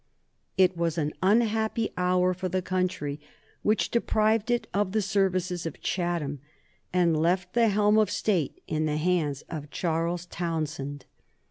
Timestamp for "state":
8.09-8.63